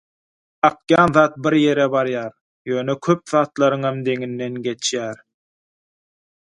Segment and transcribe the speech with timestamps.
[0.69, 2.33] Akýan zat bir ýerlere barýar,
[2.73, 5.25] ýöne köp zatlaryňam deňinden geçýär.